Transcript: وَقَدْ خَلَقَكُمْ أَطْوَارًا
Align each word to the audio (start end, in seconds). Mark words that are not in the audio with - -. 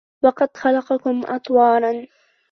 وَقَدْ 0.23 0.57
خَلَقَكُمْ 0.57 1.21
أَطْوَارًا 1.25 2.07